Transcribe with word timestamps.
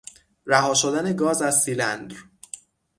رها 0.45 0.73
شدن 0.73 1.13
گاز 1.15 1.41
از 1.41 1.63
سیلندر 1.63 2.15